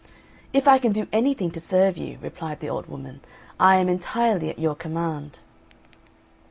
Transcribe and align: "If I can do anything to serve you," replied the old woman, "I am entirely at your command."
"If 0.51 0.67
I 0.67 0.79
can 0.79 0.93
do 0.93 1.05
anything 1.13 1.51
to 1.51 1.59
serve 1.61 1.95
you," 1.95 2.17
replied 2.23 2.59
the 2.59 2.69
old 2.71 2.87
woman, 2.87 3.21
"I 3.59 3.75
am 3.75 3.87
entirely 3.87 4.49
at 4.49 4.57
your 4.57 4.73
command." 4.73 5.37